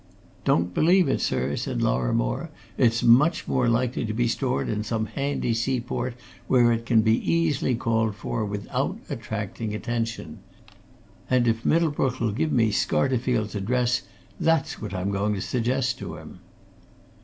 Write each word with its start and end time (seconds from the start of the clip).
"Don't 0.45 0.73
believe 0.73 1.07
it, 1.07 1.21
sir!" 1.21 1.55
said 1.55 1.79
Lorrimore. 1.83 2.49
"It's 2.75 3.03
much 3.03 3.47
more 3.47 3.69
likely 3.69 4.03
to 4.05 4.13
be 4.15 4.27
stored 4.27 4.67
in 4.67 4.83
some 4.83 5.05
handy 5.05 5.53
seaport 5.53 6.15
where 6.47 6.71
it 6.71 6.87
can 6.87 7.03
be 7.03 7.21
easily 7.31 7.75
called 7.75 8.15
for 8.15 8.43
without 8.43 8.97
attracting 9.11 9.75
attention. 9.75 10.39
And 11.29 11.47
if 11.47 11.63
Middlebrook'll 11.63 12.31
give 12.31 12.51
me 12.51 12.71
Scarterfield's 12.71 13.53
address 13.53 14.01
that's 14.39 14.81
what 14.81 14.95
I'm 14.95 15.11
going 15.11 15.35
to 15.35 15.39
suggest 15.41 15.99
to 15.99 16.15
him." 16.17 16.39